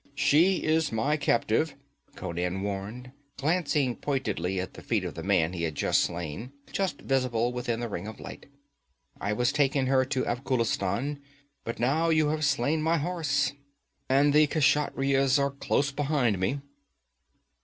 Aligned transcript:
'She 0.15 0.63
is 0.63 0.91
my 0.91 1.15
captive,' 1.15 1.75
Conan 2.15 2.63
warned, 2.63 3.11
glancing 3.37 3.95
pointedly 3.95 4.59
at 4.59 4.73
the 4.73 4.81
feet 4.81 5.03
of 5.03 5.13
the 5.13 5.21
man 5.21 5.53
he 5.53 5.61
had 5.61 5.77
slain, 5.77 6.51
just 6.71 7.01
visible 7.01 7.53
within 7.53 7.81
the 7.81 7.87
ring 7.87 8.07
of 8.07 8.19
light. 8.19 8.47
'I 9.19 9.33
was 9.33 9.51
taking 9.51 9.85
her 9.85 10.03
to 10.05 10.25
Afghulistan, 10.25 11.21
but 11.63 11.77
now 11.79 12.09
you 12.09 12.29
have 12.29 12.43
slain 12.43 12.81
my 12.81 12.97
horse, 12.97 13.53
and 14.09 14.33
the 14.33 14.47
Kshatriyas 14.47 15.37
are 15.37 15.51
close 15.51 15.91
behind 15.91 16.39
me.' 16.39 16.61